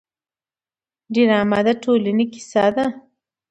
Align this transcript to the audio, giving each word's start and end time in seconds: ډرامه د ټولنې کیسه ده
ډرامه 1.13 1.59
د 1.65 1.69
ټولنې 1.83 2.25
کیسه 2.33 2.65
ده 2.75 2.85